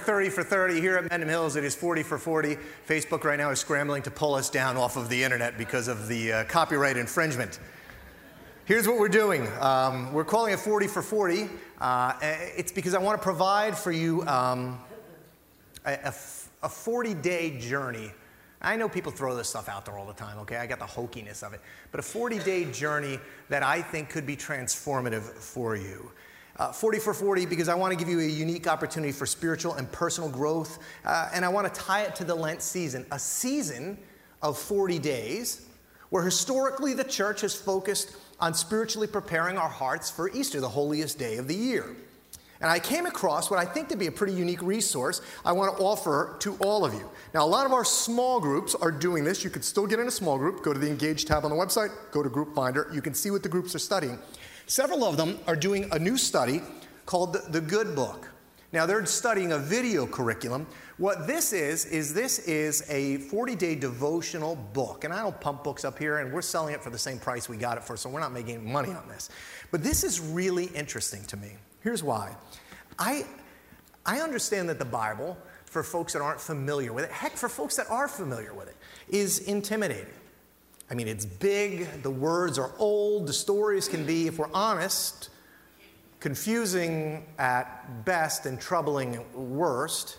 [0.00, 0.80] 30 for 30.
[0.80, 2.56] Here at Mendham Hills, it is 40 for 40.
[2.88, 6.08] Facebook right now is scrambling to pull us down off of the internet because of
[6.08, 7.60] the uh, copyright infringement.
[8.64, 11.48] Here's what we're doing um, we're calling it 40 for 40.
[11.80, 14.78] Uh, it's because I want to provide for you um,
[15.84, 18.12] a 40 day journey
[18.62, 20.56] I know people throw this stuff out there all the time, okay?
[20.56, 21.60] I got the hokiness of it.
[21.90, 26.10] But a 40 day journey that I think could be transformative for you.
[26.60, 29.76] Uh, 40 for 40 because I want to give you a unique opportunity for spiritual
[29.76, 30.78] and personal growth.
[31.06, 33.96] Uh, and I want to tie it to the Lent season, a season
[34.42, 35.64] of 40 days
[36.10, 41.18] where historically the church has focused on spiritually preparing our hearts for Easter, the holiest
[41.18, 41.96] day of the year.
[42.60, 45.74] And I came across what I think to be a pretty unique resource I want
[45.78, 47.08] to offer to all of you.
[47.32, 49.42] Now, a lot of our small groups are doing this.
[49.42, 50.62] You could still get in a small group.
[50.62, 52.90] Go to the Engage tab on the website, go to Group Finder.
[52.92, 54.18] You can see what the groups are studying.
[54.70, 56.62] Several of them are doing a new study
[57.04, 58.30] called the, Good Book.
[58.72, 60.64] Now, they're studying a video curriculum.
[60.96, 65.02] What this is, is this is a 40 day devotional book.
[65.02, 67.48] And I don't pump books up here, and we're selling it for the same price
[67.48, 69.28] we got it for, so we're not making money on this.
[69.72, 71.54] But this is really interesting to me.
[71.80, 72.36] Here's why.
[72.96, 73.26] I,
[74.06, 77.74] I understand that the Bible, for folks that aren't familiar with it, heck, for folks
[77.74, 78.76] that are familiar with it,
[79.08, 80.14] is intimidating.
[80.90, 85.30] I mean, it's big, the words are old, the stories can be, if we're honest,
[86.18, 90.18] confusing at best and troubling at worst.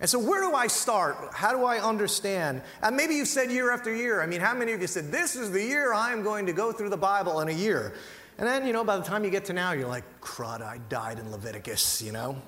[0.00, 1.16] And so, where do I start?
[1.34, 2.62] How do I understand?
[2.82, 4.22] And maybe you've said year after year.
[4.22, 6.72] I mean, how many of you said, This is the year I'm going to go
[6.72, 7.92] through the Bible in a year?
[8.38, 10.78] And then, you know, by the time you get to now, you're like, crud, I
[10.88, 12.40] died in Leviticus, you know?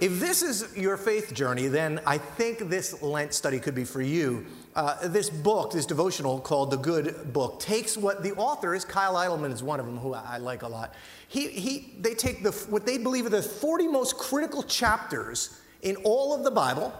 [0.00, 4.02] If this is your faith journey, then I think this Lent study could be for
[4.02, 4.46] you.
[4.74, 9.14] Uh, this book, this devotional called The Good Book, takes what the author is, Kyle
[9.14, 10.94] Idleman is one of them who I, I like a lot.
[11.28, 15.96] He, he, they take the, what they believe are the 40 most critical chapters in
[15.96, 16.92] all of the Bible,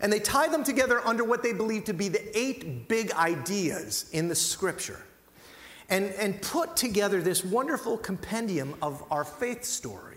[0.00, 4.10] and they tie them together under what they believe to be the eight big ideas
[4.12, 5.00] in the scripture
[5.88, 10.15] and, and put together this wonderful compendium of our faith story.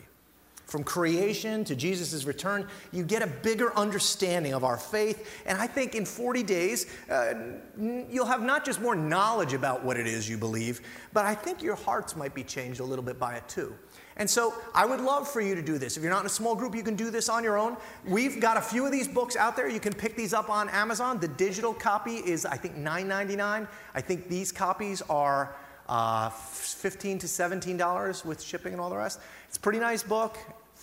[0.70, 5.42] From creation to Jesus' return, you get a bigger understanding of our faith.
[5.48, 7.34] And I think in 40 days, uh,
[7.76, 10.82] you'll have not just more knowledge about what it is you believe,
[11.12, 13.74] but I think your hearts might be changed a little bit by it too.
[14.16, 15.98] And so I would love for you to do this.
[15.98, 17.76] If you're not in a small group, you can do this on your own.
[18.06, 19.68] We've got a few of these books out there.
[19.68, 21.20] You can pick these up on Amazon.
[21.20, 23.68] The digital copy is, I think, $9.99.
[23.96, 25.56] I think these copies are
[25.88, 29.20] uh, 15 to $17 with shipping and all the rest.
[29.48, 30.38] It's a pretty nice book.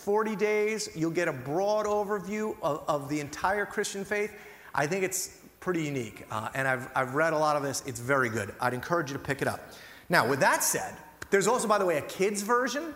[0.06, 4.32] 40 days, you'll get a broad overview of, of the entire Christian faith.
[4.72, 6.24] I think it's pretty unique.
[6.30, 7.82] Uh, and I've, I've read a lot of this.
[7.86, 8.54] It's very good.
[8.60, 9.72] I'd encourage you to pick it up.
[10.08, 10.94] Now, with that said,
[11.30, 12.94] there's also, by the way, a kids version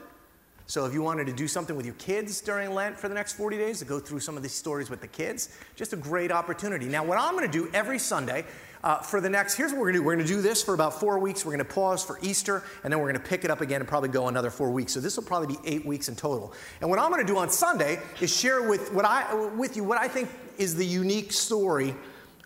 [0.71, 3.33] so if you wanted to do something with your kids during Lent for the next
[3.33, 6.31] 40 days, to go through some of these stories with the kids, just a great
[6.31, 6.87] opportunity.
[6.87, 8.45] Now, what I'm going to do every Sunday
[8.85, 10.05] uh, for the next, here's what we're going to do.
[10.05, 11.45] We're going to do this for about four weeks.
[11.45, 13.81] We're going to pause for Easter, and then we're going to pick it up again
[13.81, 14.93] and probably go another four weeks.
[14.93, 16.53] So this will probably be eight weeks in total.
[16.81, 19.83] And what I'm going to do on Sunday is share with, what I, with you
[19.83, 21.97] what I think is the unique story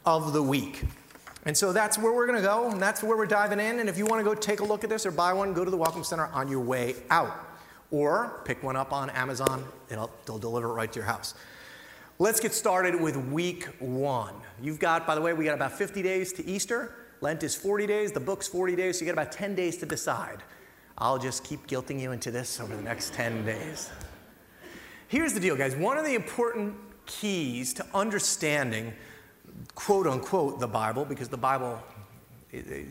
[0.07, 0.85] of the week.
[1.45, 3.81] And so that's where we're going to go, and that's where we're diving in.
[3.81, 5.63] And if you want to go take a look at this or buy one, go
[5.63, 7.51] to the Welcome Center on your way out
[7.95, 9.65] or pick one up on Amazon.
[9.89, 11.35] It'll, they'll deliver it right to your house.
[12.19, 14.35] Let's get started with week one.
[14.61, 16.97] You've got, by the way, we got about 50 days to Easter.
[17.21, 19.87] Lent is 40 days, the book's 40 days, so you got about 10 days to
[19.87, 20.43] decide.
[20.99, 23.91] I'll just keep guilting you into this over the next 10 days.
[25.07, 25.77] Here's the deal, guys.
[25.77, 26.75] One of the important
[27.07, 28.93] keys to understanding,
[29.77, 31.81] quote unquote, the Bible, because the Bible,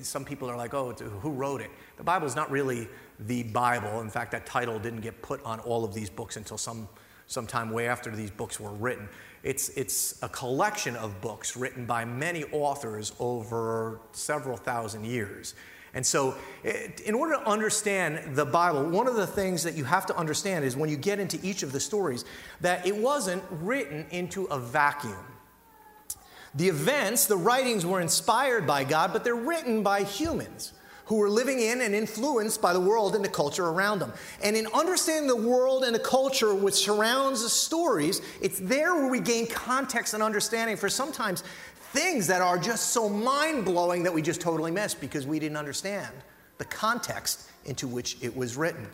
[0.02, 1.70] some people are like, oh, who wrote it?
[1.98, 2.88] The Bible is not really
[3.20, 4.02] the Bible.
[4.02, 6.88] In fact, that title didn't get put on all of these books until some,
[7.28, 9.08] sometime way after these books were written.
[9.44, 15.56] It's, it's a collection of books written by many authors over several thousand years.
[15.96, 16.36] And so,
[17.06, 20.66] in order to understand the Bible, one of the things that you have to understand
[20.66, 22.26] is when you get into each of the stories,
[22.62, 25.33] that it wasn't written into a vacuum.
[26.56, 30.74] The events, the writings were inspired by God, but they're written by humans
[31.06, 34.14] who were living in and influenced by the world and the culture around them.
[34.42, 39.10] And in understanding the world and the culture which surrounds the stories, it's there where
[39.10, 41.44] we gain context and understanding for sometimes
[41.92, 45.58] things that are just so mind blowing that we just totally miss because we didn't
[45.58, 46.14] understand
[46.58, 48.88] the context into which it was written.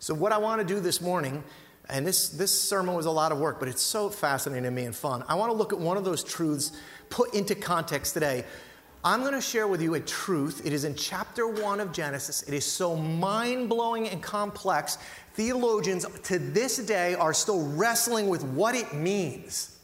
[0.00, 1.42] So, what I want to do this morning,
[1.88, 4.84] and this, this sermon was a lot of work, but it's so fascinating to me
[4.84, 5.24] and fun.
[5.28, 6.72] I want to look at one of those truths
[7.10, 8.44] put into context today
[9.04, 10.62] I'm going to share with you a truth.
[10.66, 12.42] It is in chapter 1 of Genesis.
[12.42, 14.98] It is so mind blowing and complex.
[15.34, 19.78] Theologians to this day are still wrestling with what it means.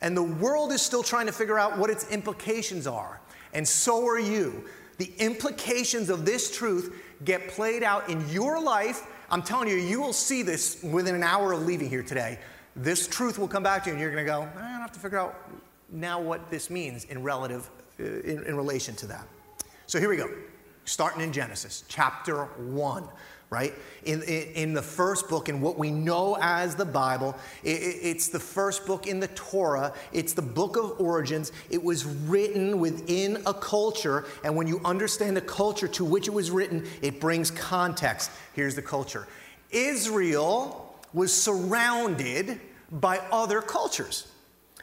[0.00, 3.20] And the world is still trying to figure out what its implications are.
[3.54, 4.64] And so are you.
[4.98, 9.06] The implications of this truth get played out in your life.
[9.30, 12.38] I'm telling you, you will see this within an hour of leaving here today.
[12.74, 15.00] This truth will come back to you, and you're going to go, I have to
[15.00, 15.34] figure out
[15.90, 17.68] now what this means in relative,
[18.00, 19.26] uh, in, in relation to that.
[19.86, 20.30] So here we go,
[20.84, 23.08] starting in Genesis, chapter 1
[23.50, 23.72] right?
[24.04, 27.34] In, in, in, the first book, in what we know as the Bible,
[27.64, 31.52] it, it's the first book in the Torah, it's the book of origins.
[31.70, 36.32] It was written within a culture, and when you understand the culture to which it
[36.32, 38.30] was written, it brings context.
[38.54, 39.26] Here's the culture
[39.70, 42.60] Israel was surrounded
[42.90, 44.28] by other cultures.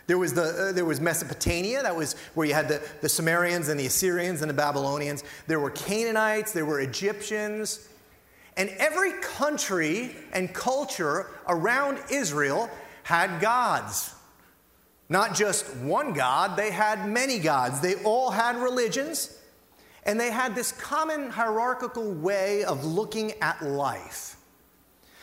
[0.07, 3.69] There was, the, uh, there was Mesopotamia, that was where you had the, the Sumerians
[3.69, 5.23] and the Assyrians and the Babylonians.
[5.47, 7.89] There were Canaanites, there were Egyptians.
[8.57, 12.69] And every country and culture around Israel
[13.03, 14.13] had gods.
[15.09, 17.79] Not just one God, they had many gods.
[17.79, 19.37] They all had religions,
[20.03, 24.37] and they had this common hierarchical way of looking at life.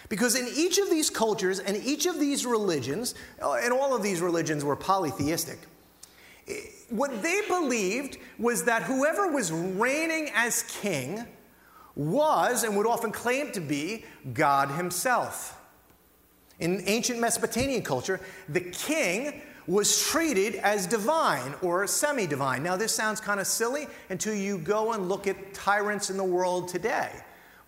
[0.08, 4.02] Because in each of these cultures and each of these religions, uh, and all of
[4.02, 5.58] these religions were polytheistic,
[6.46, 6.52] eh,
[6.90, 11.26] what they believed was that whoever was reigning as king
[11.94, 15.59] was and would often claim to be God himself.
[16.59, 22.62] In ancient Mesopotamian culture, the king was treated as divine or semi divine.
[22.62, 26.25] Now, this sounds kind of silly until you go and look at tyrants in the
[26.25, 27.11] world today,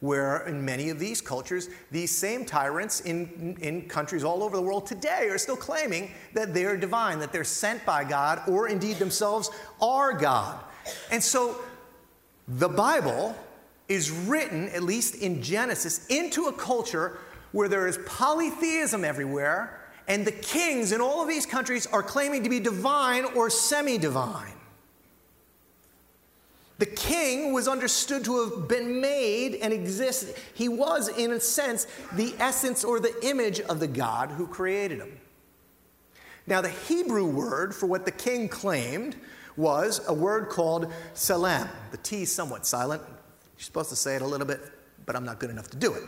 [0.01, 4.63] where in many of these cultures, these same tyrants in, in countries all over the
[4.63, 8.99] world today are still claiming that they're divine, that they're sent by God, or indeed
[8.99, 9.51] themselves
[9.81, 10.59] are God.
[11.11, 11.61] And so
[12.49, 13.37] the Bible
[13.89, 17.19] is written, at least in Genesis, into a culture
[17.53, 22.43] where there is polytheism everywhere, and the kings in all of these countries are claiming
[22.43, 24.53] to be divine or semi divine.
[26.79, 30.35] The king was understood to have been made and existed.
[30.55, 34.99] He was, in a sense, the essence or the image of the God who created
[34.99, 35.21] him.
[36.47, 39.17] Now, the Hebrew word for what the king claimed
[39.57, 41.69] was a word called Salem.
[41.93, 43.03] The T somewhat silent,
[43.57, 44.61] you're supposed to say it a little bit,
[45.07, 46.03] but I'm not good enough to do it.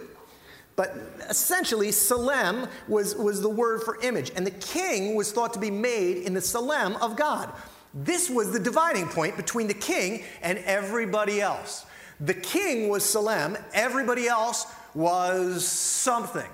[0.76, 0.94] But
[1.31, 5.70] essentially, Salem was, was the word for image, and the king was thought to be
[5.70, 7.50] made in the Salem of God.
[7.94, 11.87] This was the dividing point between the king and everybody else.
[12.20, 16.49] The king was Salem, everybody else was something.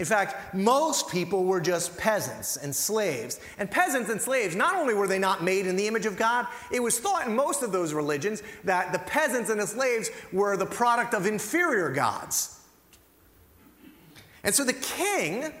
[0.00, 3.38] In fact, most people were just peasants and slaves.
[3.58, 6.46] And peasants and slaves, not only were they not made in the image of God,
[6.72, 10.56] it was thought in most of those religions that the peasants and the slaves were
[10.56, 12.60] the product of inferior gods.
[14.42, 15.52] And so the king,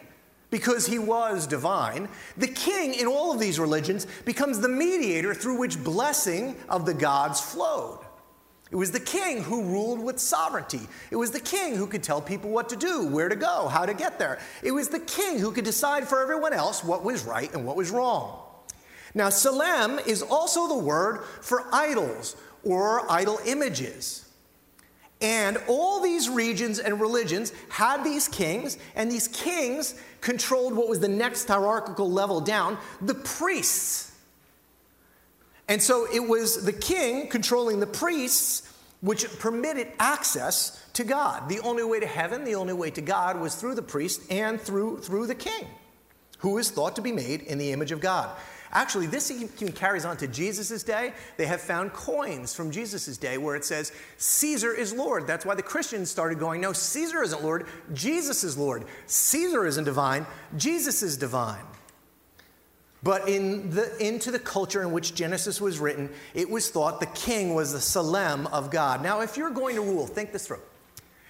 [0.48, 5.58] because he was divine, the king in all of these religions becomes the mediator through
[5.58, 7.98] which blessing of the gods flowed.
[8.70, 10.82] It was the king who ruled with sovereignty.
[11.10, 13.84] It was the king who could tell people what to do, where to go, how
[13.84, 14.38] to get there.
[14.62, 17.76] It was the king who could decide for everyone else what was right and what
[17.76, 18.42] was wrong.
[19.12, 24.24] Now, Salem is also the word for idols or idol images.
[25.20, 31.00] And all these regions and religions had these kings, and these kings controlled what was
[31.00, 34.09] the next hierarchical level down the priests.
[35.70, 38.68] And so it was the king controlling the priests,
[39.02, 41.48] which permitted access to God.
[41.48, 44.60] The only way to heaven, the only way to God was through the priest and
[44.60, 45.68] through, through the king,
[46.40, 48.36] who is thought to be made in the image of God.
[48.72, 51.12] Actually, this even carries on to Jesus' day.
[51.36, 55.28] They have found coins from Jesus' day where it says, Caesar is Lord.
[55.28, 58.86] That's why the Christians started going, No, Caesar isn't Lord, Jesus is Lord.
[59.06, 61.64] Caesar isn't divine, Jesus is divine.
[63.02, 67.06] But in the, into the culture in which Genesis was written, it was thought the
[67.06, 69.02] king was the Salem of God.
[69.02, 70.60] Now, if you're going to rule, think this through.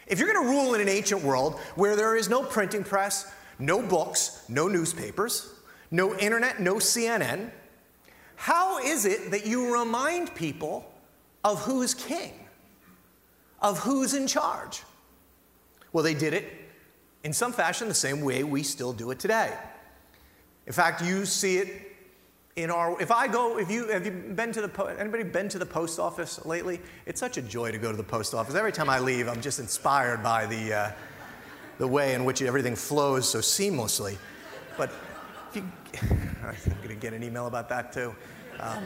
[0.09, 3.33] If you're going to rule in an ancient world where there is no printing press,
[3.61, 5.55] no books, no newspapers,
[5.93, 7.51] no internet, no CNN,
[8.35, 10.93] how is it that you remind people
[11.45, 12.33] of who's king,
[13.63, 14.83] of who's in charge?
[15.93, 16.51] Well, they did it
[17.23, 19.53] in some fashion the same way we still do it today.
[20.71, 21.97] In fact, you see it
[22.55, 23.03] in our.
[23.03, 25.99] If I go, if you have you been to the anybody been to the post
[25.99, 26.81] office lately?
[27.07, 28.55] It's such a joy to go to the post office.
[28.55, 30.93] Every time I leave, I'm just inspired by the uh,
[31.79, 34.17] the way in which everything flows so seamlessly.
[34.79, 34.93] But
[35.55, 35.69] you,
[36.03, 38.15] I'm going to get an email about that too.
[38.61, 38.85] Um,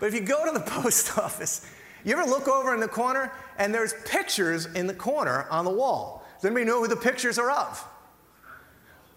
[0.00, 1.64] But if you go to the post office,
[2.02, 5.70] you ever look over in the corner and there's pictures in the corner on the
[5.70, 6.26] wall?
[6.40, 7.86] Does anybody know who the pictures are of?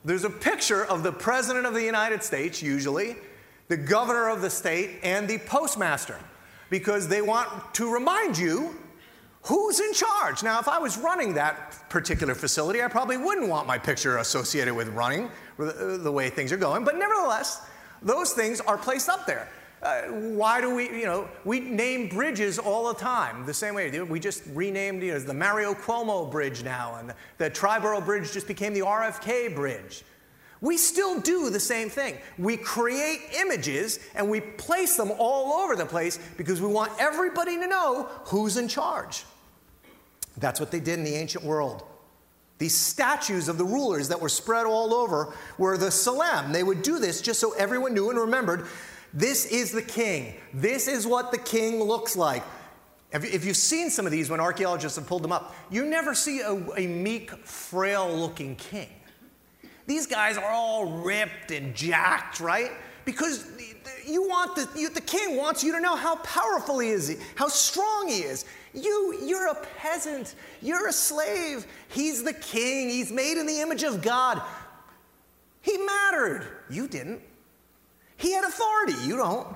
[0.03, 3.15] There's a picture of the President of the United States, usually,
[3.67, 6.17] the governor of the state, and the postmaster,
[6.69, 8.75] because they want to remind you
[9.43, 10.43] who's in charge.
[10.43, 14.73] Now, if I was running that particular facility, I probably wouldn't want my picture associated
[14.73, 15.29] with running
[15.59, 17.61] uh, the way things are going, but nevertheless,
[18.01, 19.47] those things are placed up there.
[19.81, 23.99] Uh, why do we, you know, we name bridges all the time the same way.
[24.01, 28.31] We just renamed, you know, the Mario Cuomo Bridge now, and the, the Triborough Bridge
[28.31, 30.03] just became the RFK Bridge.
[30.61, 32.17] We still do the same thing.
[32.37, 37.57] We create images and we place them all over the place because we want everybody
[37.57, 39.23] to know who's in charge.
[40.37, 41.83] That's what they did in the ancient world.
[42.59, 46.51] These statues of the rulers that were spread all over were the Salem.
[46.51, 48.67] They would do this just so everyone knew and remembered
[49.13, 50.35] this is the king.
[50.53, 52.43] This is what the king looks like.
[53.11, 56.39] If you've seen some of these when archaeologists have pulled them up, you never see
[56.39, 58.87] a, a meek, frail looking king.
[59.85, 62.71] These guys are all ripped and jacked, right?
[63.03, 63.45] Because
[64.07, 67.49] you want the, you, the king wants you to know how powerful he is, how
[67.49, 68.45] strong he is.
[68.73, 71.67] You, you're a peasant, you're a slave.
[71.89, 74.41] He's the king, he's made in the image of God.
[75.61, 76.47] He mattered.
[76.69, 77.21] You didn't.
[78.21, 79.47] He had authority, you don't.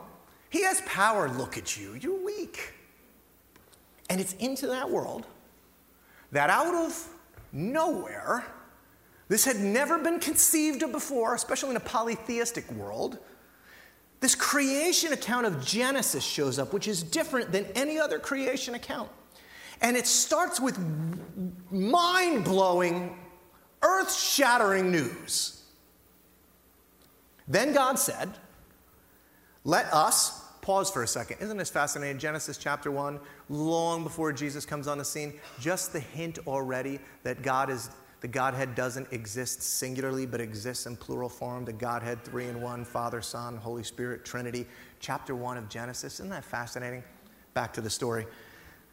[0.49, 2.73] He has power, look at you, you're weak.
[4.09, 5.27] And it's into that world
[6.31, 7.07] that out of
[7.51, 8.43] nowhere,
[9.27, 13.19] this had never been conceived of before, especially in a polytheistic world.
[14.19, 19.11] This creation account of Genesis shows up, which is different than any other creation account.
[19.81, 20.79] And it starts with
[21.69, 23.15] mind blowing,
[23.83, 25.63] earth shattering news.
[27.47, 28.31] Then God said,
[29.65, 31.37] let us pause for a second.
[31.41, 32.17] Isn't this fascinating?
[32.17, 33.19] Genesis chapter 1,
[33.49, 37.89] long before Jesus comes on the scene, just the hint already that God is
[38.21, 41.63] the Godhead doesn't exist singularly, but exists in plural form.
[41.63, 44.65] The Godhead, three in one, Father, Son, Holy Spirit, Trinity.
[44.99, 46.15] Chapter one of Genesis.
[46.15, 47.03] Isn't that fascinating?
[47.53, 48.25] Back to the story.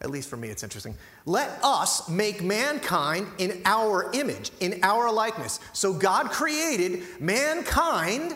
[0.02, 0.96] At least for me, it's interesting.
[1.24, 5.60] Let us make mankind in our image, in our likeness.
[5.72, 8.34] So God created mankind,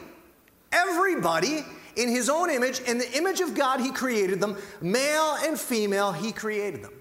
[0.73, 1.65] everybody,
[1.97, 2.81] in his own image.
[2.81, 4.57] In the image of God, he created them.
[4.81, 6.93] Male and female, he created them.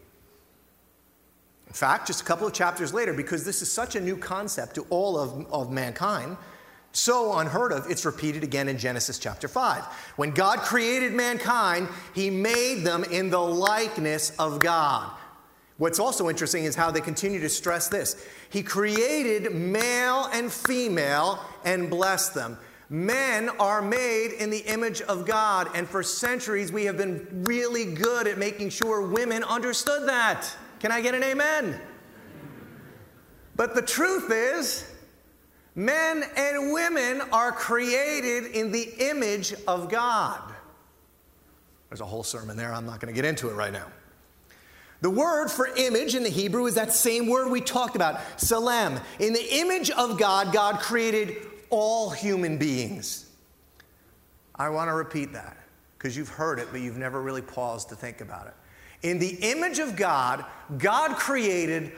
[1.67, 4.75] In fact, just a couple of chapters later, because this is such a new concept
[4.75, 6.37] to all of, of mankind,
[6.93, 9.83] so unheard of, it's repeated again in Genesis chapter 5.
[10.15, 15.11] When God created mankind, he made them in the likeness of God.
[15.77, 18.25] What's also interesting is how they continue to stress this.
[18.49, 22.57] He created male and female and blessed them.
[22.89, 27.93] Men are made in the image of God, and for centuries we have been really
[27.93, 30.47] good at making sure women understood that.
[30.79, 31.79] Can I get an amen?
[33.55, 34.91] But the truth is,
[35.73, 40.41] men and women are created in the image of God.
[41.89, 43.87] There's a whole sermon there, I'm not going to get into it right now.
[45.01, 48.99] The word for image in the Hebrew is that same word we talked about, salem.
[49.19, 51.37] In the image of God, God created
[51.75, 53.29] all human beings.
[54.55, 55.57] I want to repeat that
[55.97, 58.53] because you've heard it, but you've never really paused to think about it.
[59.01, 60.45] In the image of God,
[60.77, 61.91] God created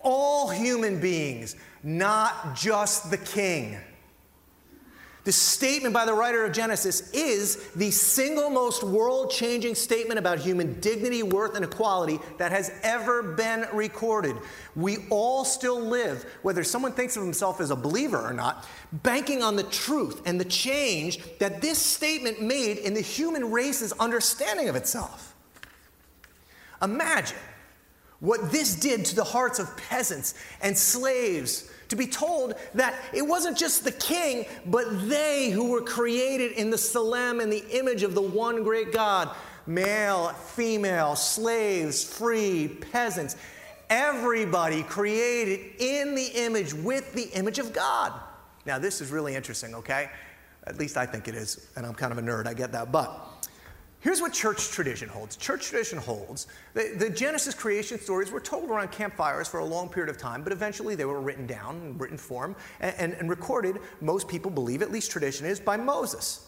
[0.00, 3.76] all human beings, not just the king.
[5.24, 10.38] The statement by the writer of Genesis is the single most world changing statement about
[10.38, 14.36] human dignity, worth, and equality that has ever been recorded.
[14.76, 19.42] We all still live, whether someone thinks of himself as a believer or not, banking
[19.42, 24.68] on the truth and the change that this statement made in the human race's understanding
[24.68, 25.34] of itself.
[26.82, 27.38] Imagine
[28.20, 33.22] what this did to the hearts of peasants and slaves to be told that it
[33.22, 38.02] wasn't just the king, but they who were created in the Salem and the image
[38.02, 39.30] of the one great God
[39.66, 43.34] male, female, slaves, free, peasants,
[43.88, 48.12] everybody created in the image with the image of God.
[48.66, 50.10] Now, this is really interesting, okay?
[50.66, 52.92] At least I think it is, and I'm kind of a nerd, I get that.
[52.92, 53.26] But
[54.04, 55.34] Here's what church tradition holds.
[55.34, 59.88] Church tradition holds the, the Genesis creation stories were told around campfires for a long
[59.88, 63.30] period of time, but eventually they were written down in written form and, and, and
[63.30, 66.46] recorded, most people believe, at least tradition is, by Moses.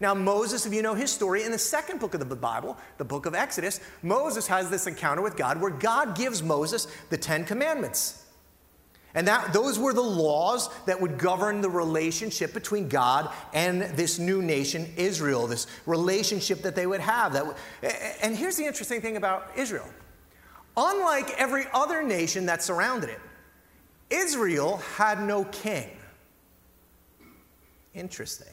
[0.00, 3.04] Now, Moses, if you know his story, in the second book of the Bible, the
[3.04, 7.44] book of Exodus, Moses has this encounter with God where God gives Moses the Ten
[7.44, 8.23] Commandments.
[9.14, 14.18] And that, those were the laws that would govern the relationship between God and this
[14.18, 17.32] new nation, Israel, this relationship that they would have.
[17.32, 17.56] That,
[18.22, 19.88] and here's the interesting thing about Israel
[20.76, 23.20] unlike every other nation that surrounded it,
[24.10, 25.88] Israel had no king.
[27.94, 28.48] Interesting.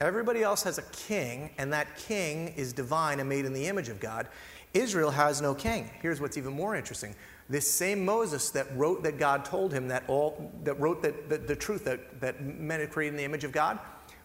[0.00, 3.88] Everybody else has a king, and that king is divine and made in the image
[3.88, 4.28] of God.
[4.72, 5.90] Israel has no king.
[6.00, 7.16] Here's what's even more interesting.
[7.48, 11.38] This same Moses that wrote that God told him that all that wrote that, the,
[11.38, 13.78] the truth that, that men are created in the image of God,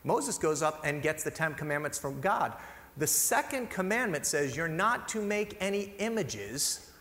[0.04, 2.54] Moses goes up and gets the Ten Commandments from God.
[2.98, 6.92] The second commandment says you're not to make any images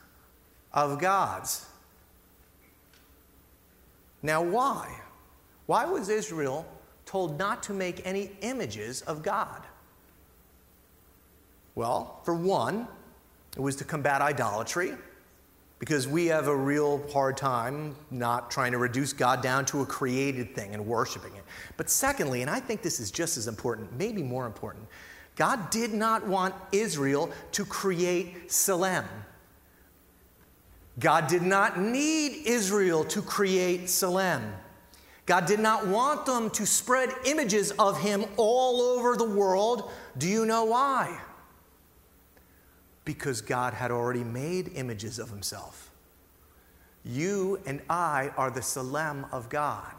[0.73, 1.67] of gods.
[4.23, 5.01] Now, why?
[5.67, 6.67] Why was Israel
[7.05, 9.63] told not to make any images of God?
[11.75, 12.87] Well, for one,
[13.57, 14.95] it was to combat idolatry,
[15.83, 19.85] because we have a real hard time not trying to reduce God down to a
[19.85, 21.43] created thing and worshiping it.
[21.77, 24.87] But secondly, and I think this is just as important, maybe more important,
[25.35, 29.05] God did not want Israel to create Salem.
[31.01, 34.53] God did not need Israel to create Salem.
[35.27, 39.91] God did not want them to spread images of him all over the world.
[40.17, 41.19] Do you know why?
[43.05, 45.91] Because God had already made images of himself.
[47.05, 49.95] You and I are the Salem of God.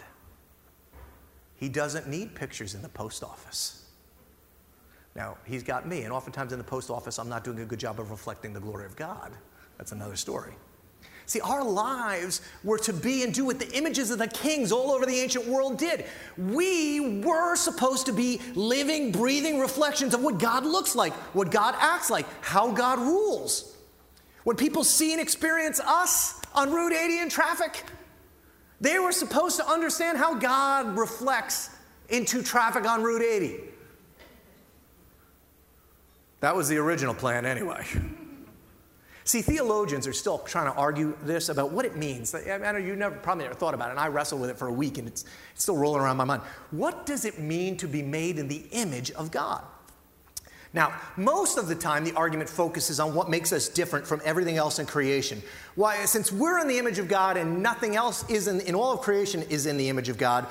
[1.55, 3.85] He doesn't need pictures in the post office.
[5.16, 7.79] Now, he's got me, and oftentimes in the post office, I'm not doing a good
[7.79, 9.31] job of reflecting the glory of God.
[9.77, 10.53] That's another story.
[11.25, 14.92] See, our lives were to be and do what the images of the kings all
[14.92, 16.05] over the ancient world did.
[16.38, 21.75] We were supposed to be living, breathing reflections of what God looks like, what God
[21.79, 23.75] acts like, how God rules.
[24.44, 27.83] When people see and experience us on Route 80 in traffic,
[28.81, 31.70] they were supposed to understand how God reflects
[32.09, 33.59] into traffic on Route 80.
[36.42, 37.86] That was the original plan, anyway.
[39.25, 42.36] See, theologians are still trying to argue this about what it means.
[42.36, 44.68] I know you never probably never thought about it, and I wrestled with it for
[44.68, 46.42] a week, and it's, it's still rolling around my mind.
[46.72, 49.64] What does it mean to be made in the image of God?
[50.75, 54.57] Now, most of the time, the argument focuses on what makes us different from everything
[54.57, 55.40] else in creation.
[55.75, 58.92] Why, since we're in the image of God and nothing else is in, in all
[58.92, 60.46] of creation is in the image of God,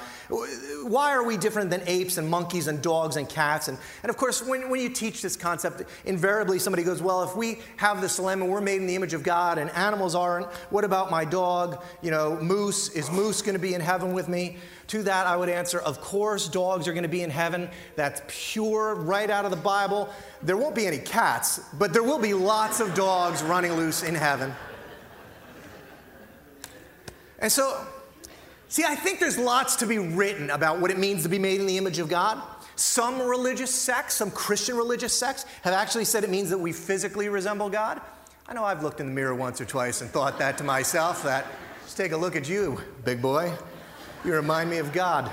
[0.84, 3.66] why are we different than apes and monkeys and dogs and cats?
[3.66, 7.34] And, and of course, when, when you teach this concept, invariably somebody goes, Well, if
[7.34, 10.84] we have this and we're made in the image of God and animals aren't, what
[10.84, 11.82] about my dog?
[12.00, 14.58] You know, Moose, is Moose going to be in heaven with me?
[14.88, 17.70] To that, I would answer, of course, dogs are going to be in heaven.
[17.96, 20.10] That's pure, right out of the Bible.
[20.42, 24.14] There won't be any cats, but there will be lots of dogs running loose in
[24.14, 24.54] heaven.
[27.38, 27.86] And so,
[28.68, 31.60] see, I think there's lots to be written about what it means to be made
[31.60, 32.40] in the image of God.
[32.76, 37.28] Some religious sects, some Christian religious sects, have actually said it means that we physically
[37.28, 38.00] resemble God.
[38.48, 41.22] I know I've looked in the mirror once or twice and thought that to myself
[41.22, 41.46] that,
[41.84, 43.52] just take a look at you, big boy.
[44.24, 45.28] You remind me of God.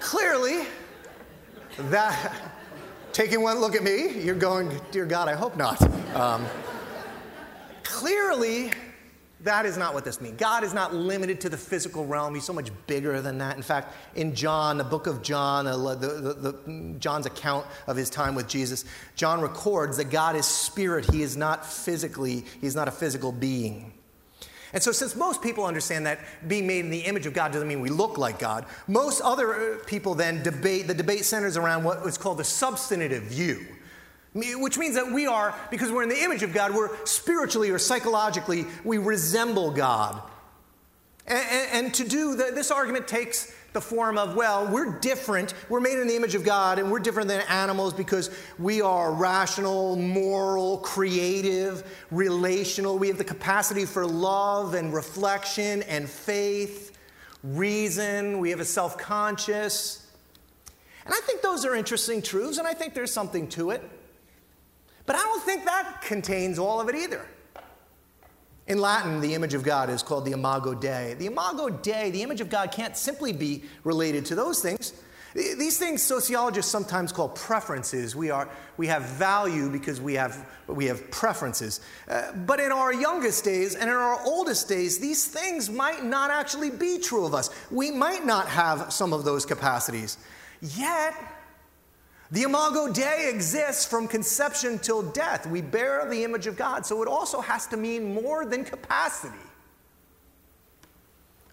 [0.00, 0.66] Clearly,
[1.78, 2.32] that,
[3.12, 5.80] taking one look at me, you're going, Dear God, I hope not.
[6.16, 6.44] Um,
[7.84, 8.72] clearly,
[9.42, 10.36] that is not what this means.
[10.38, 12.34] God is not limited to the physical realm.
[12.34, 13.56] He's so much bigger than that.
[13.56, 18.10] In fact, in John, the book of John, the, the, the, John's account of his
[18.10, 21.08] time with Jesus, John records that God is spirit.
[21.12, 23.92] He is not physically, he's not a physical being.
[24.72, 27.68] And so, since most people understand that being made in the image of God doesn't
[27.68, 31.84] mean we look like God, most other uh, people then debate, the debate centers around
[31.84, 33.66] what is called the substantive view,
[34.34, 37.78] which means that we are, because we're in the image of God, we're spiritually or
[37.78, 40.22] psychologically, we resemble God.
[41.26, 45.54] And, and, and to do the, this argument takes the form of, well, we're different.
[45.68, 49.12] We're made in the image of God, and we're different than animals because we are
[49.12, 52.98] rational, moral, creative, relational.
[52.98, 56.96] We have the capacity for love and reflection and faith,
[57.42, 58.38] reason.
[58.38, 60.06] We have a self conscious.
[61.04, 63.82] And I think those are interesting truths, and I think there's something to it.
[65.06, 67.26] But I don't think that contains all of it either.
[68.72, 71.14] In Latin, the image of God is called the imago Dei.
[71.18, 74.94] The imago Dei, the image of God, can't simply be related to those things.
[75.34, 78.16] These things sociologists sometimes call preferences.
[78.16, 81.82] We, are, we have value because we have, we have preferences.
[82.08, 86.30] Uh, but in our youngest days and in our oldest days, these things might not
[86.30, 87.50] actually be true of us.
[87.70, 90.16] We might not have some of those capacities.
[90.62, 91.14] Yet,
[92.32, 95.46] the imago Dei exists from conception till death.
[95.46, 99.36] We bear the image of God, so it also has to mean more than capacity.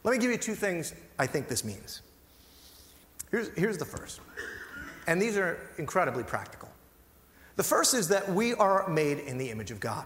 [0.06, 2.02] Let me give you two things I think this means.
[3.30, 4.22] Here's, here's the first,
[5.06, 6.70] and these are incredibly practical.
[7.58, 10.06] The first is that we are made in the image of God.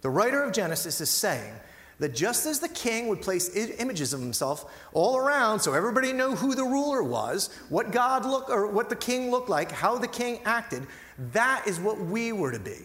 [0.00, 1.52] The writer of Genesis is saying
[1.98, 6.34] that just as the king would place images of himself all around so everybody knew
[6.34, 10.08] who the ruler was, what God looked or what the king looked like, how the
[10.08, 10.86] king acted,
[11.32, 12.78] that is what we were to be.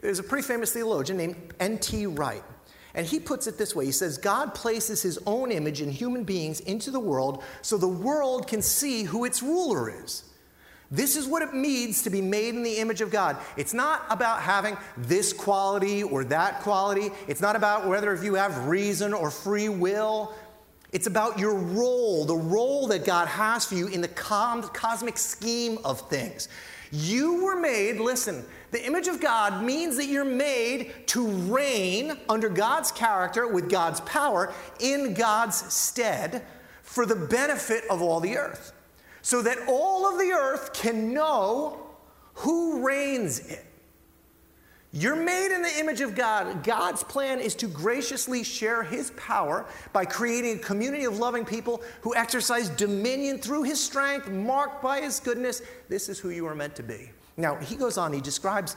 [0.00, 2.06] There's a pretty famous theologian named N.T.
[2.06, 2.42] Wright.
[2.94, 6.24] And he puts it this way He says, God places his own image in human
[6.24, 10.24] beings into the world so the world can see who its ruler is.
[10.92, 13.38] This is what it means to be made in the image of God.
[13.56, 17.08] It's not about having this quality or that quality.
[17.26, 20.34] It's not about whether if you have reason or free will.
[20.92, 25.78] It's about your role, the role that God has for you in the cosmic scheme
[25.82, 26.50] of things.
[26.90, 32.50] You were made, listen, the image of God means that you're made to reign under
[32.50, 36.44] God's character with God's power in God's stead
[36.82, 38.71] for the benefit of all the earth
[39.22, 41.78] so that all of the earth can know
[42.34, 43.64] who reigns it.
[44.94, 46.62] You're made in the image of God.
[46.62, 51.82] God's plan is to graciously share his power by creating a community of loving people
[52.02, 55.62] who exercise dominion through his strength, marked by his goodness.
[55.88, 57.10] This is who you are meant to be.
[57.38, 58.76] Now, he goes on, he describes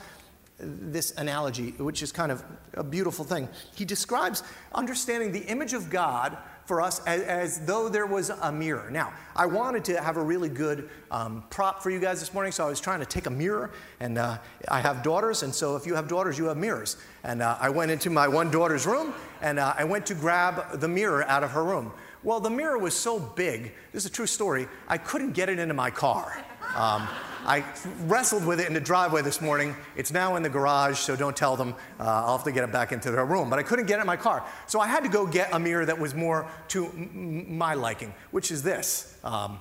[0.57, 3.49] this analogy, which is kind of a beautiful thing.
[3.75, 4.41] He describes
[4.73, 8.89] understanding the image of God for us as, as, though there was a mirror.
[8.89, 12.51] Now, I wanted to have a really good um, prop for you guys this morning,
[12.51, 15.75] so I was trying to take a mirror, and uh, I have daughters, and so
[15.75, 16.97] if you have daughters, you have mirrors.
[17.23, 20.79] And uh, I went into my one daughter's room, and uh, I went to grab
[20.79, 21.91] the mirror out of her room.
[22.23, 25.59] Well, the mirror was so big, this is a true story, I couldn't get it
[25.59, 26.43] into my car.
[26.75, 27.07] Um,
[27.45, 27.63] I
[28.01, 29.75] wrestled with it in the driveway this morning.
[29.95, 31.75] It's now in the garage, so don't tell them.
[31.99, 33.49] Uh, I'll have to get it back into their room.
[33.49, 34.43] But I couldn't get it in my car.
[34.67, 38.13] So I had to go get a mirror that was more to m- my liking,
[38.31, 39.17] which is this.
[39.23, 39.59] Um,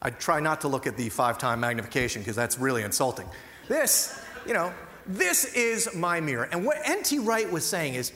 [0.00, 3.26] I try not to look at the five time magnification because that's really insulting.
[3.68, 4.72] This, you know,
[5.06, 6.48] this is my mirror.
[6.50, 7.20] And what N.T.
[7.20, 8.12] Wright was saying is,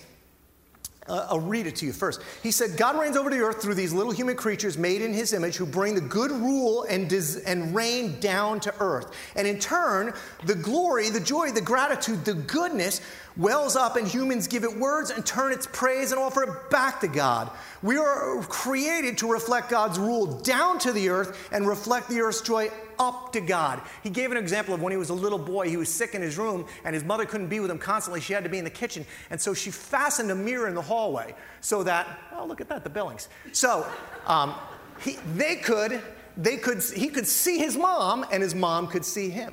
[1.08, 2.20] uh, I'll read it to you first.
[2.42, 5.32] He said, God reigns over the earth through these little human creatures made in his
[5.32, 9.12] image who bring the good rule and, des- and reign down to earth.
[9.34, 10.12] And in turn,
[10.44, 13.00] the glory, the joy, the gratitude, the goodness
[13.36, 17.00] wells up, and humans give it words and turn its praise and offer it back
[17.00, 17.50] to God.
[17.82, 22.40] We are created to reflect God's rule down to the earth and reflect the earth's
[22.40, 23.80] joy up to God.
[24.02, 26.22] He gave an example of when he was a little boy, he was sick in
[26.22, 28.20] his room, and his mother couldn't be with him constantly.
[28.20, 29.04] She had to be in the kitchen.
[29.30, 32.84] And so she fastened a mirror in the hallway so that, oh, look at that,
[32.84, 33.28] the Billings.
[33.52, 33.86] So
[34.26, 34.54] um,
[35.00, 36.00] he, they could,
[36.36, 39.52] they could, he could see his mom, and his mom could see him.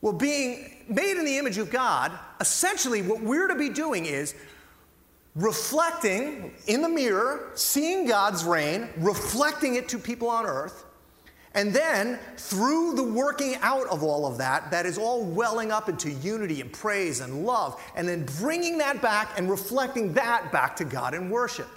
[0.00, 4.34] Well, being made in the image of God, essentially what we're to be doing is
[5.34, 10.84] reflecting in the mirror, seeing God's reign, reflecting it to people on earth,
[11.54, 15.88] and then through the working out of all of that, that is all welling up
[15.88, 20.76] into unity and praise and love, and then bringing that back and reflecting that back
[20.76, 21.68] to God in worship.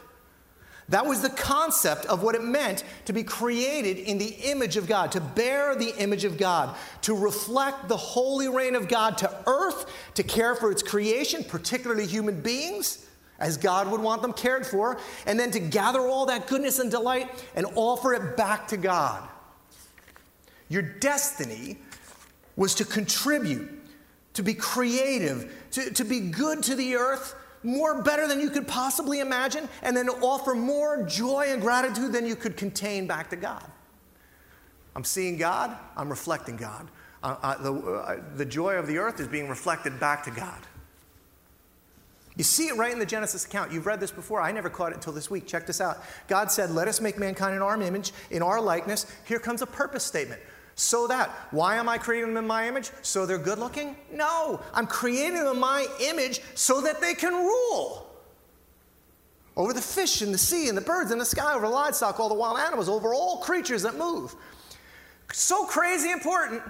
[0.91, 4.87] That was the concept of what it meant to be created in the image of
[4.87, 9.43] God, to bear the image of God, to reflect the holy reign of God to
[9.47, 13.05] earth, to care for its creation, particularly human beings,
[13.39, 16.91] as God would want them cared for, and then to gather all that goodness and
[16.91, 19.29] delight and offer it back to God.
[20.67, 21.77] Your destiny
[22.57, 23.69] was to contribute,
[24.33, 28.67] to be creative, to, to be good to the earth more better than you could
[28.67, 33.35] possibly imagine, and then offer more joy and gratitude than you could contain back to
[33.35, 33.63] God.
[34.95, 36.89] I'm seeing God, I'm reflecting God.
[37.23, 40.67] Uh, uh, the, uh, the joy of the earth is being reflected back to God.
[42.35, 43.71] You see it right in the Genesis account.
[43.71, 44.41] You've read this before.
[44.41, 45.45] I never caught it until this week.
[45.45, 45.97] Check this out.
[46.27, 49.05] God said, Let us make mankind in our image, in our likeness.
[49.25, 50.41] Here comes a purpose statement.
[50.81, 51.29] So that.
[51.51, 52.89] Why am I creating them in my image?
[53.03, 53.95] So they're good looking?
[54.11, 54.59] No.
[54.73, 58.07] I'm creating them in my image so that they can rule
[59.55, 62.19] over the fish in the sea and the birds in the sky, over the livestock,
[62.19, 64.33] all the wild animals, over all creatures that move.
[65.31, 66.63] So crazy important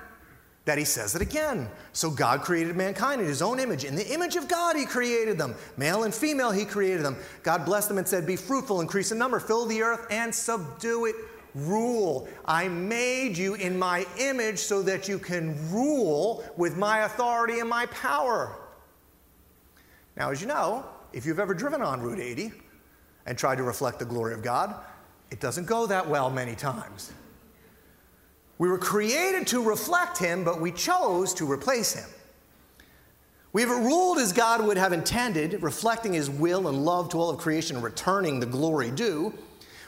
[0.65, 1.69] that he says it again.
[1.93, 3.85] So God created mankind in his own image.
[3.85, 5.55] In the image of God, he created them.
[5.77, 7.15] Male and female, he created them.
[7.43, 11.05] God blessed them and said, Be fruitful, increase in number, fill the earth, and subdue
[11.05, 11.15] it
[11.55, 12.27] rule.
[12.45, 17.69] I made you in my image so that you can rule with my authority and
[17.69, 18.57] my power.
[20.15, 22.51] Now, as you know, if you've ever driven on Route 80
[23.25, 24.75] and tried to reflect the glory of God,
[25.29, 27.13] it doesn't go that well many times.
[28.57, 32.09] We were created to reflect Him, but we chose to replace Him.
[33.53, 37.29] We have ruled as God would have intended, reflecting his will and love to all
[37.29, 39.33] of creation, returning the glory due.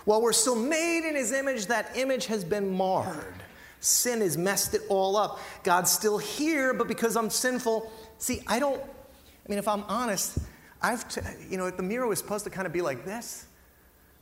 [0.06, 3.44] While we're still made in his image, that image has been marred.
[3.80, 5.39] Sin has messed it all up.
[5.63, 10.38] God's still here, but because I'm sinful, see, I don't, I mean, if I'm honest,
[10.82, 13.46] I've, t- you know, the mirror was supposed to kind of be like this,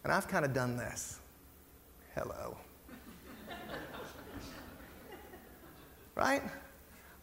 [0.03, 1.19] and I've kind of done this.
[2.15, 2.57] Hello.
[6.15, 6.41] right?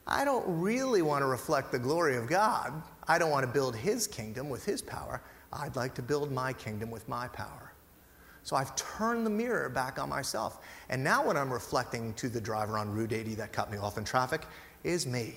[0.06, 2.82] I don't really want to reflect the glory of God.
[3.06, 5.22] I don't want to build His kingdom with His power.
[5.52, 7.67] I'd like to build my kingdom with my power.
[8.48, 10.60] So I've turned the mirror back on myself.
[10.88, 13.98] And now, when I'm reflecting to the driver on Route 80 that cut me off
[13.98, 14.46] in traffic,
[14.84, 15.34] is me.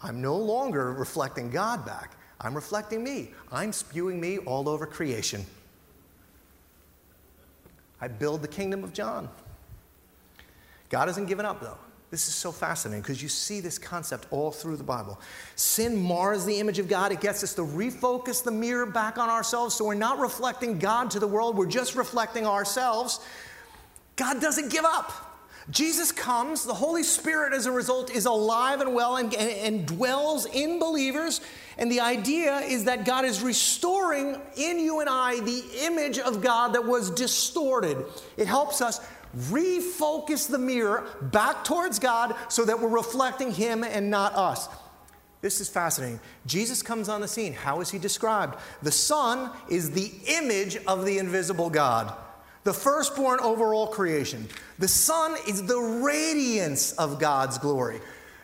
[0.00, 2.16] I'm no longer reflecting God back.
[2.40, 3.30] I'm reflecting me.
[3.52, 5.46] I'm spewing me all over creation.
[8.00, 9.28] I build the kingdom of John.
[10.88, 11.78] God hasn't given up, though.
[12.10, 15.20] This is so fascinating because you see this concept all through the Bible.
[15.54, 17.12] Sin mars the image of God.
[17.12, 21.12] It gets us to refocus the mirror back on ourselves so we're not reflecting God
[21.12, 23.20] to the world, we're just reflecting ourselves.
[24.16, 25.30] God doesn't give up.
[25.70, 29.86] Jesus comes, the Holy Spirit, as a result, is alive and well and, and, and,
[29.86, 31.40] dwells in believers.
[31.78, 36.42] And the idea is that God is restoring in you and I the image of
[36.42, 38.04] God that was distorted.
[38.36, 39.00] It helps us
[39.36, 44.68] refocus the mirror back towards God so that we're reflecting Him and not us.
[45.40, 46.20] This is fascinating.
[46.46, 47.54] Jesus comes on the scene.
[47.54, 48.58] How is he described?
[48.82, 52.14] The Son is the image of the invisible God,
[52.64, 54.46] the firstborn over all creation.
[54.78, 58.00] The Son is the radiance of God's glory.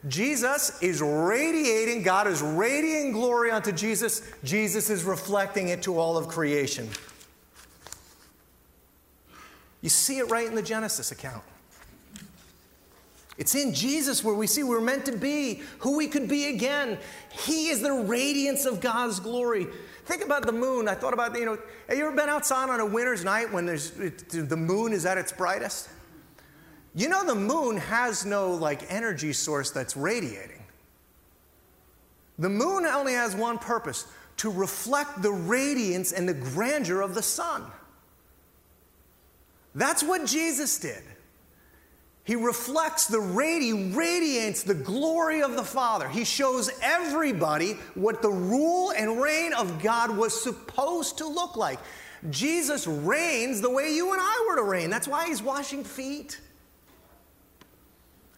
[0.09, 4.23] Jesus is radiating, God is radiating glory onto Jesus.
[4.45, 6.89] Jesus is reflecting it to all of creation.
[9.83, 11.45] You see it right in the Genesis account.
[13.39, 16.99] It's in Jesus where we see we're meant to be, who we could be again.
[17.31, 19.67] He is the radiance of God's glory.
[20.07, 20.89] Think about the moon.
[20.89, 21.59] I thought about, you know,
[21.89, 25.05] have you ever been outside on a winter's night when there's, it, the moon is
[25.05, 25.91] at its brightest?
[26.95, 30.63] You know, the moon has no like energy source that's radiating.
[32.39, 34.07] The moon only has one purpose
[34.39, 37.65] to reflect the radiance and the grandeur of the sun.
[39.77, 41.03] That's what Jesus did.
[42.25, 46.09] He reflects the radi- radiates the glory of the Father.
[46.09, 51.79] He shows everybody what the rule and reign of God was supposed to look like.
[52.31, 54.89] Jesus reigns the way you and I were to reign.
[54.89, 56.41] That's why he's washing feet.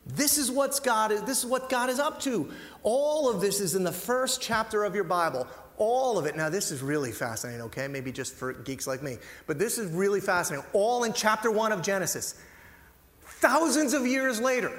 [0.04, 2.50] This is what's God this is what God is up to.
[2.82, 5.46] All of this is in the first chapter of your Bible.
[5.78, 6.36] All of it.
[6.36, 7.88] Now, this is really fascinating, okay?
[7.88, 9.16] Maybe just for geeks like me.
[9.46, 10.66] But this is really fascinating.
[10.72, 12.40] All in chapter one of Genesis.
[13.22, 14.72] Thousands of years later,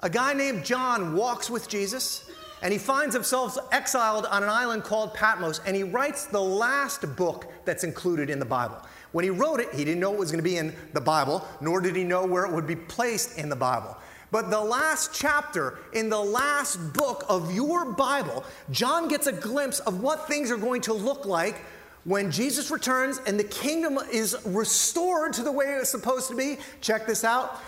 [0.00, 2.30] a guy named John walks with Jesus
[2.62, 7.16] and he finds himself exiled on an island called Patmos and he writes the last
[7.16, 8.76] book that's included in the Bible.
[9.12, 11.46] When he wrote it, he didn't know it was going to be in the Bible,
[11.60, 13.96] nor did he know where it would be placed in the Bible.
[14.34, 18.42] But the last chapter in the last book of your Bible,
[18.72, 21.58] John gets a glimpse of what things are going to look like
[22.02, 26.34] when Jesus returns and the kingdom is restored to the way it was supposed to
[26.34, 26.58] be.
[26.80, 27.60] Check this out.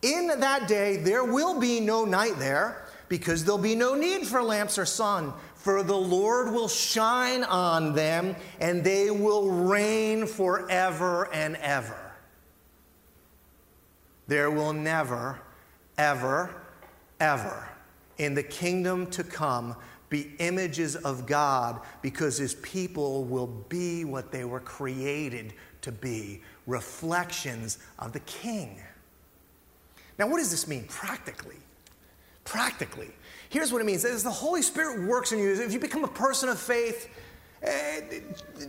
[0.00, 4.42] In that day, there will be no night there because there'll be no need for
[4.42, 11.28] lamps or sun, for the Lord will shine on them and they will reign forever
[11.34, 12.14] and ever.
[14.28, 15.42] There will never
[15.98, 16.54] ever,
[17.20, 17.68] ever
[18.18, 19.76] in the kingdom to come
[20.08, 26.42] be images of God because his people will be what they were created to be
[26.66, 28.80] reflections of the king.
[30.18, 31.56] Now, what does this mean practically?
[32.44, 33.10] Practically,
[33.48, 36.08] here's what it means as the Holy Spirit works in you, if you become a
[36.08, 37.08] person of faith,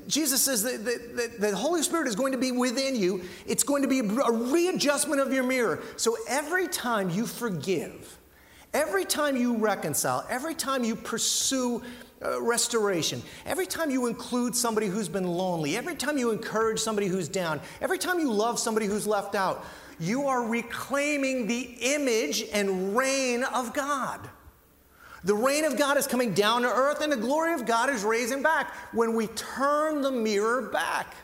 [0.08, 3.22] Jesus says that, that, that, the Holy Spirit is going to be within you.
[3.46, 5.84] It's going to be a readjustment of your mirror.
[5.98, 8.18] So every time you forgive,
[8.74, 11.84] every time you reconcile, every time you pursue
[12.24, 17.08] uh, restoration, every time you include somebody who's been lonely, every time you encourage somebody
[17.08, 19.64] who's down, every time you love somebody who's left out,
[20.00, 24.28] you are reclaiming the image and reign of God.
[25.28, 28.06] The reign of God is coming down to earth, and the glory of God is
[28.06, 31.18] raising back when we turn the mirror back.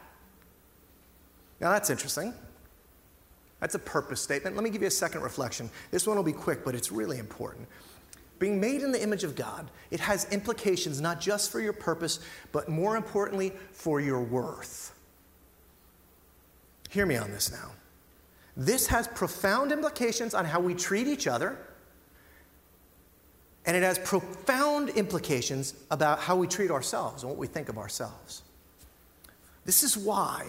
[1.61, 2.33] Now, that's interesting.
[3.61, 4.57] That's a purpose statement.
[4.57, 5.69] Let me give you a second reflection.
[5.89, 7.65] This one will be quick, but it's really important.
[8.39, 12.19] Being made in the image of God, it has implications not just for your purpose,
[12.51, 14.93] but more importantly, for your worth.
[16.89, 17.71] Hear me on this now.
[18.57, 21.57] This has profound implications on how we treat each other
[23.65, 27.77] And it has profound implications about how we treat ourselves and what we think of
[27.77, 28.41] ourselves.
[29.65, 30.45] This is why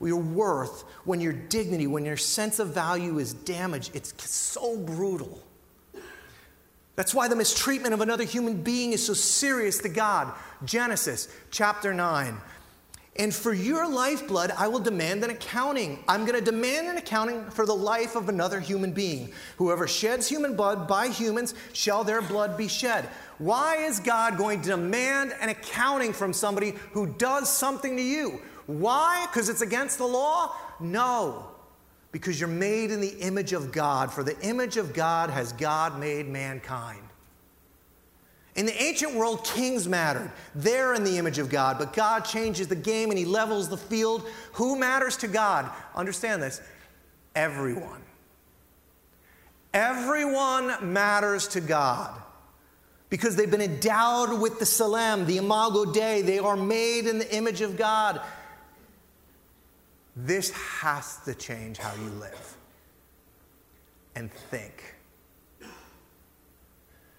[0.00, 5.40] your worth, when your dignity, when your sense of value is damaged, it's so brutal.
[6.94, 10.32] That's why the mistreatment of another human being is so serious to God.
[10.64, 12.36] Genesis chapter 9.
[13.16, 16.02] And for your lifeblood, I will demand an accounting.
[16.08, 19.30] I'm going to demand an accounting for the life of another human being.
[19.58, 23.06] Whoever sheds human blood by humans shall their blood be shed.
[23.36, 28.40] Why is God going to demand an accounting from somebody who does something to you?
[28.66, 29.26] Why?
[29.30, 30.56] Because it's against the law?
[30.80, 31.48] No.
[32.12, 34.10] Because you're made in the image of God.
[34.10, 37.02] For the image of God has God made mankind.
[38.54, 40.30] In the ancient world, kings mattered.
[40.54, 43.78] They're in the image of God, but God changes the game and He levels the
[43.78, 44.28] field.
[44.54, 45.70] Who matters to God?
[45.94, 46.60] Understand this
[47.34, 48.02] everyone.
[49.72, 52.20] Everyone matters to God
[53.08, 56.20] because they've been endowed with the Tselem, the Imago Dei.
[56.20, 58.20] They are made in the image of God.
[60.14, 62.56] This has to change how you live
[64.14, 64.91] and think.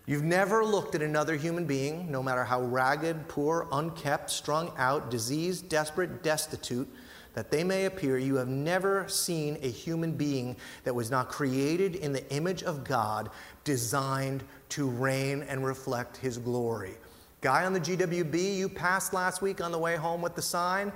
[0.05, 5.09] You've never looked at another human being, no matter how ragged, poor, unkept, strung out,
[5.09, 6.89] diseased, desperate, destitute
[7.33, 8.17] that they may appear.
[8.17, 12.83] You have never seen a human being that was not created in the image of
[12.83, 13.29] God,
[13.63, 16.95] designed to reign and reflect his glory.
[17.41, 20.91] Guy on the GWB you passed last week on the way home with the sign,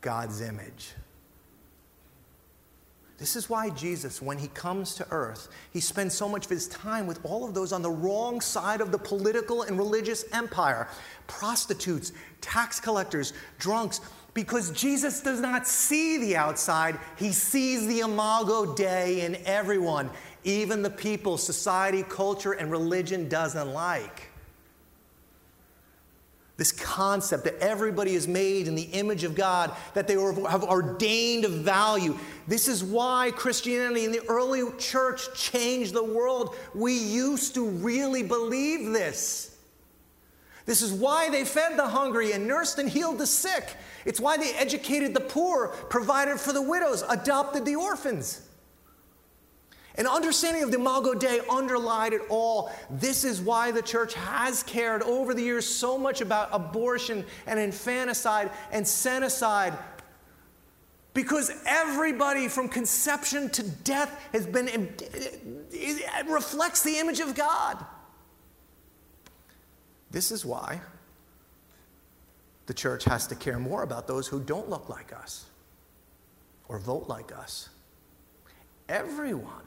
[0.00, 0.92] God's image.
[3.18, 6.68] This is why Jesus, when he comes to earth, he spends so much of his
[6.68, 10.88] time with all of those on the wrong side of the political and religious empire
[11.26, 14.02] prostitutes, tax collectors, drunks.
[14.34, 20.10] Because Jesus does not see the outside, he sees the imago Dei in everyone,
[20.44, 24.25] even the people society, culture, and religion doesn't like.
[26.56, 31.44] This concept that everybody is made in the image of God, that they have ordained
[31.44, 32.16] of value.
[32.48, 36.56] This is why Christianity in the early church changed the world.
[36.74, 39.54] We used to really believe this.
[40.64, 43.76] This is why they fed the hungry and nursed and healed the sick.
[44.06, 48.45] It's why they educated the poor, provided for the widows, adopted the orphans.
[49.98, 52.70] An understanding of the Imago Dei underlied it all.
[52.90, 57.58] This is why the church has cared over the years so much about abortion and
[57.58, 59.78] infanticide and senicide.
[61.14, 67.82] Because everybody from conception to death has been, it reflects the image of God.
[70.10, 70.82] This is why
[72.66, 75.46] the church has to care more about those who don't look like us
[76.68, 77.70] or vote like us.
[78.88, 79.64] Everyone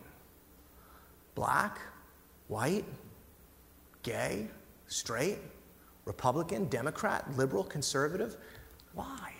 [1.39, 1.79] black,
[2.49, 2.83] white,
[4.03, 4.45] gay,
[4.87, 5.37] straight,
[6.03, 8.35] Republican, Democrat, liberal, conservative.
[8.93, 9.31] Why?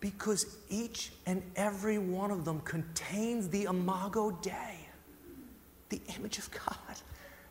[0.00, 4.88] Because each and every one of them contains the imago Dei,
[5.90, 6.96] the image of God.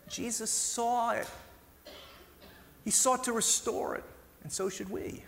[0.10, 1.30] Jesus saw it.
[2.84, 4.04] He sought to restore it,
[4.42, 5.22] and so should we.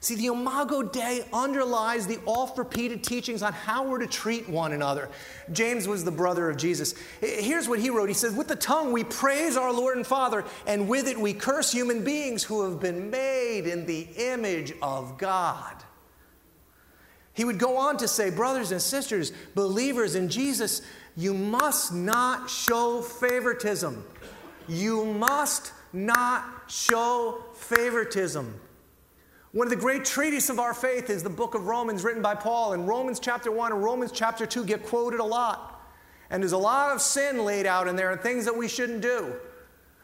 [0.00, 4.72] See, the Imago Dei underlies the oft repeated teachings on how we're to treat one
[4.72, 5.08] another.
[5.52, 6.94] James was the brother of Jesus.
[7.20, 10.44] Here's what he wrote He says, With the tongue we praise our Lord and Father,
[10.66, 15.18] and with it we curse human beings who have been made in the image of
[15.18, 15.74] God.
[17.34, 20.82] He would go on to say, Brothers and sisters, believers in Jesus,
[21.16, 24.04] you must not show favoritism.
[24.68, 28.60] You must not show favoritism.
[29.52, 32.34] One of the great treatises of our faith is the book of Romans written by
[32.34, 35.82] Paul, and Romans chapter 1 and Romans chapter 2 get quoted a lot.
[36.30, 39.00] And there's a lot of sin laid out in there and things that we shouldn't
[39.00, 39.34] do.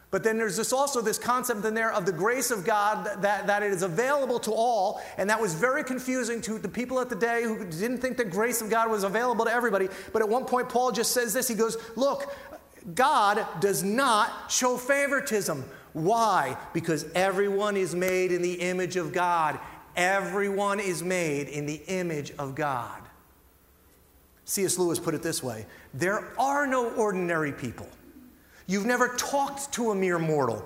[0.09, 3.45] But then there's this also this concept in there of the grace of God that,
[3.45, 5.01] that it is available to all.
[5.17, 8.25] And that was very confusing to the people at the day who didn't think the
[8.25, 9.89] grace of God was available to everybody.
[10.13, 12.33] But at one point, Paul just says this He goes, Look,
[12.95, 15.65] God does not show favoritism.
[15.95, 16.57] Why?
[16.73, 19.57] Because everyone is made in the image of God.
[19.95, 23.01] Everyone is made in the image of God.
[24.43, 24.77] C.S.
[24.77, 27.87] Lewis put it this way there are no ordinary people.
[28.67, 30.65] You've never talked to a mere mortal.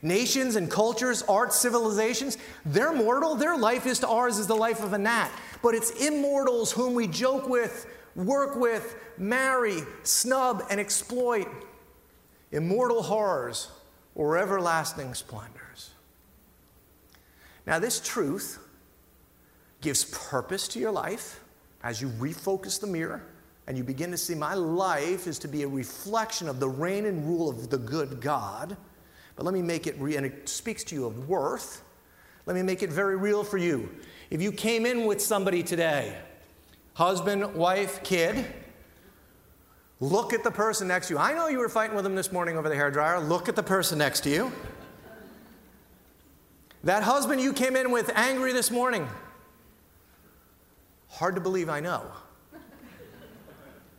[0.00, 3.34] Nations and cultures, arts, civilizations, they're mortal.
[3.34, 5.30] Their life is to ours as the life of a gnat.
[5.62, 11.46] But it's immortals whom we joke with, work with, marry, snub, and exploit.
[12.52, 13.68] Immortal horrors
[14.14, 15.90] or everlasting splendors.
[17.66, 18.58] Now, this truth
[19.80, 21.40] gives purpose to your life
[21.82, 23.22] as you refocus the mirror
[23.66, 27.06] and you begin to see my life is to be a reflection of the reign
[27.06, 28.76] and rule of the good God,
[29.36, 31.82] but let me make it, re- and it speaks to you of worth.
[32.44, 33.88] Let me make it very real for you.
[34.30, 36.16] If you came in with somebody today,
[36.94, 38.44] husband, wife, kid,
[40.02, 41.18] look at the person next to you.
[41.18, 43.20] I know you were fighting with them this morning over the hair dryer.
[43.20, 44.52] Look at the person next to you.
[46.82, 49.08] That husband you came in with angry this morning.
[51.08, 52.02] Hard to believe, I know.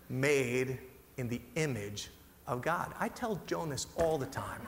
[0.10, 0.78] Made
[1.16, 2.10] in the image
[2.48, 2.94] of God.
[3.00, 4.60] I tell Joan this all the time.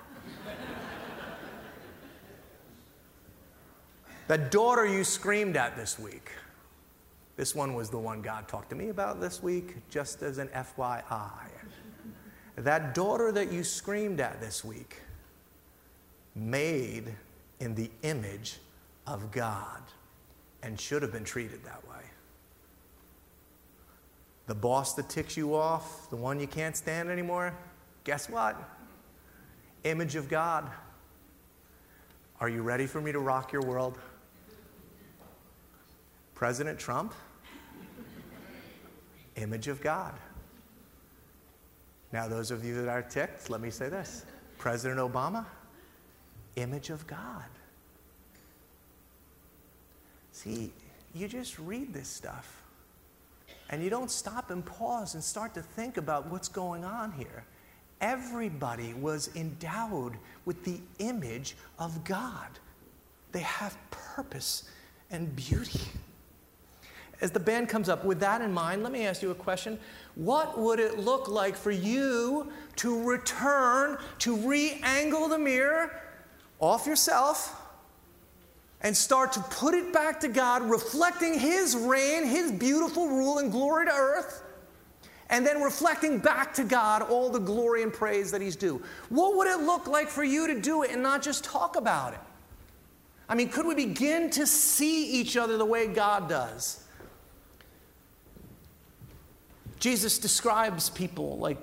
[4.28, 6.32] that daughter you screamed at this week.
[7.36, 10.48] This one was the one God talked to me about this week, just as an
[10.50, 11.50] FYI.
[12.56, 15.02] That daughter that you screamed at this week,
[16.36, 17.14] made
[17.60, 18.58] in the image
[19.08, 19.82] of God
[20.64, 21.96] and should have been treated that way.
[24.48, 27.54] The boss that ticks you off, the one you can't stand anymore,
[28.04, 28.56] guess what?
[29.84, 30.70] Image of God.
[32.40, 33.98] Are you ready for me to rock your world?
[36.36, 37.14] President Trump,
[39.38, 40.14] image of God.
[42.12, 44.26] Now, those of you that are ticked, let me say this
[44.58, 45.46] President Obama,
[46.56, 47.44] image of God.
[50.32, 50.72] See,
[51.14, 52.62] you just read this stuff
[53.70, 57.46] and you don't stop and pause and start to think about what's going on here.
[58.02, 62.48] Everybody was endowed with the image of God,
[63.32, 64.64] they have purpose
[65.10, 65.82] and beauty.
[67.22, 69.80] As the band comes up, with that in mind, let me ask you a question.
[70.16, 76.02] What would it look like for you to return, to re angle the mirror
[76.60, 77.62] off yourself
[78.82, 83.52] and start to put it back to God, reflecting His reign, His beautiful rule and
[83.52, 84.44] glory to earth,
[85.30, 88.84] and then reflecting back to God all the glory and praise that He's due?
[89.10, 92.14] What would it look like for you to do it and not just talk about
[92.14, 92.20] it?
[93.28, 96.85] I mean, could we begin to see each other the way God does?
[99.86, 101.60] Jesus describes people like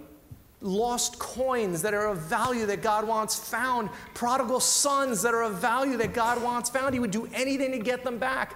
[0.61, 5.55] lost coins that are of value that God wants found, prodigal sons that are of
[5.55, 6.95] value that God wants found.
[6.95, 8.55] He would do anything to get them back.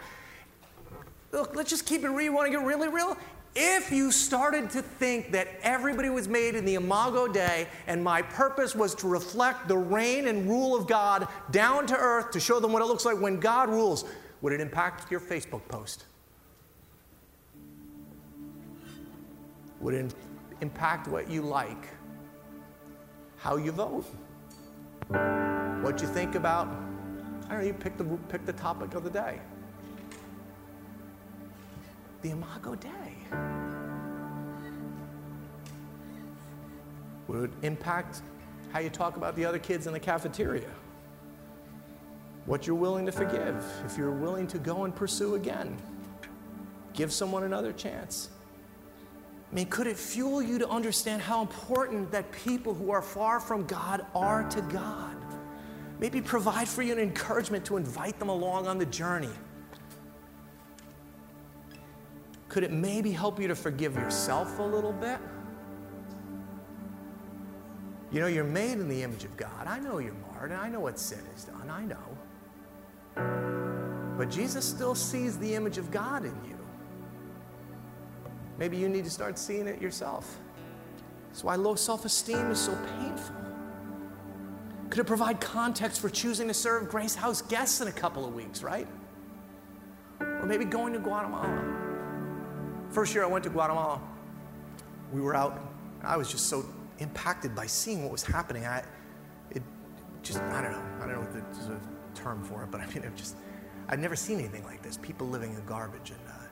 [1.33, 2.27] Look, let's just keep it real.
[2.27, 3.17] You want to get really real?
[3.57, 8.23] If you started to think that everybody was made in the Imago Dei and my
[8.23, 12.61] purpose was to reflect the reign and rule of God down to earth to show
[12.61, 14.05] them what it looks like when God rules,
[14.43, 16.05] would it impact your Facebook post?
[19.81, 20.15] Would it
[20.61, 21.89] impact what you like?
[23.47, 24.05] how you vote,
[25.83, 26.67] what you think about,
[27.45, 29.41] I don't know, you pick the, pick the topic of the day.
[32.23, 32.91] The Imago Dei.
[37.29, 38.23] Would impact
[38.73, 40.71] how you talk about the other kids in the cafeteria.
[42.47, 45.77] What you're willing to forgive, if you're willing to go and pursue again.
[46.95, 48.31] Give someone another chance.
[49.57, 53.41] I mean, could it fuel you to understand how important that people who are far
[53.41, 55.17] from God are to God?
[55.99, 59.31] Maybe provide for you an encouragement to invite them along on the journey.
[62.51, 65.19] Could it maybe help you to forgive yourself a little bit?
[68.13, 69.67] You know, you're made in the image of God.
[69.67, 71.71] I know you're marred, and I know what sin has done.
[71.71, 71.97] I know.
[74.19, 76.56] But Jesus still sees the image of God in you.
[78.59, 80.39] Maybe you need to start seeing it yourself.
[81.29, 83.35] That's why low self esteem is so painful.
[84.91, 88.35] Could it provide context for choosing to serve Grace House guests in a couple of
[88.35, 88.87] weeks, right?
[90.21, 91.77] Or maybe going to Guatemala.
[92.91, 94.01] First year I went to Guatemala,
[95.13, 95.61] we were out.
[96.03, 96.65] I was just so
[96.99, 98.65] impacted by seeing what was happening.
[98.65, 98.83] I,
[99.51, 99.63] it
[100.23, 103.05] just, I don't know, I don't know what the, term for it, but I mean,
[103.05, 103.37] it just,
[103.91, 104.97] I'd never seen anything like this.
[104.97, 106.46] People living in garbage and uh,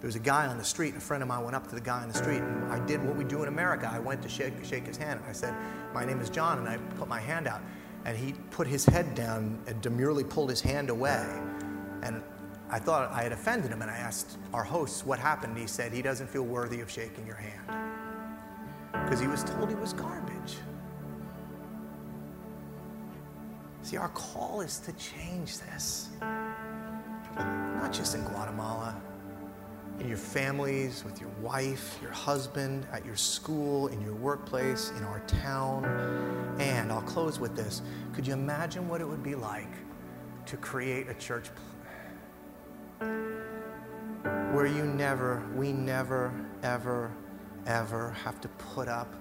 [0.00, 1.80] there was a guy on the street, a friend of mine went up to the
[1.80, 3.90] guy on the street, and I did what we do in America.
[3.92, 5.52] I went to shake, shake his hand, and I said,
[5.92, 7.60] My name is John, and I put my hand out.
[8.04, 11.26] And he put his head down and demurely pulled his hand away.
[12.02, 12.22] And
[12.70, 15.58] I thought I had offended him, and I asked our hosts what happened.
[15.58, 17.92] He said, He doesn't feel worthy of shaking your hand
[19.04, 20.58] because he was told he was garbage.
[23.82, 29.00] See, our call is to change this, not just in Guatemala
[29.98, 35.04] in your families, with your wife, your husband, at your school, in your workplace, in
[35.04, 35.84] our town.
[36.58, 37.82] And I'll close with this.
[38.14, 39.72] Could you imagine what it would be like
[40.46, 41.50] to create a church
[44.52, 46.32] where you never, we never,
[46.62, 47.12] ever
[47.68, 49.14] ever have to put up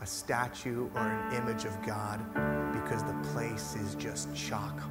[0.00, 2.20] a statue or an image of God
[2.72, 4.82] because the place is just chock